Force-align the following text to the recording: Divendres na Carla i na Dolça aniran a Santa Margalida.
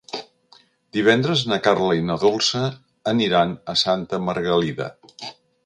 Divendres 0.97 1.43
na 1.51 1.59
Carla 1.67 1.99
i 1.99 2.03
na 2.07 2.17
Dolça 2.25 2.63
aniran 3.13 3.55
a 3.75 3.79
Santa 3.85 4.23
Margalida. 4.31 4.93